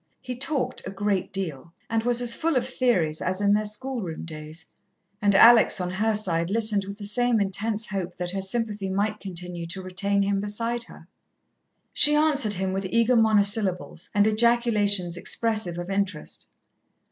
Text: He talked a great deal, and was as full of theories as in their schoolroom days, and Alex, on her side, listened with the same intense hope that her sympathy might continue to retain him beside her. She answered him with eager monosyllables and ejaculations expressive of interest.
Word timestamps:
He 0.19 0.35
talked 0.35 0.81
a 0.83 0.89
great 0.89 1.31
deal, 1.31 1.73
and 1.87 2.01
was 2.01 2.23
as 2.23 2.33
full 2.33 2.55
of 2.55 2.67
theories 2.67 3.21
as 3.21 3.39
in 3.39 3.53
their 3.53 3.65
schoolroom 3.65 4.25
days, 4.25 4.65
and 5.21 5.35
Alex, 5.35 5.79
on 5.79 5.91
her 5.91 6.15
side, 6.15 6.49
listened 6.49 6.85
with 6.85 6.97
the 6.97 7.05
same 7.05 7.39
intense 7.39 7.85
hope 7.89 8.17
that 8.17 8.31
her 8.31 8.41
sympathy 8.41 8.89
might 8.89 9.19
continue 9.19 9.67
to 9.67 9.81
retain 9.83 10.23
him 10.23 10.39
beside 10.39 10.85
her. 10.85 11.07
She 11.93 12.15
answered 12.15 12.53
him 12.53 12.73
with 12.73 12.87
eager 12.89 13.15
monosyllables 13.15 14.09
and 14.15 14.25
ejaculations 14.25 15.17
expressive 15.17 15.77
of 15.77 15.91
interest. 15.91 16.47